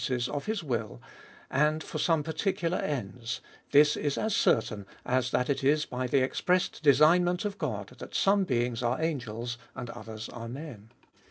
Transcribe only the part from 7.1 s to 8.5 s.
ment of God, that some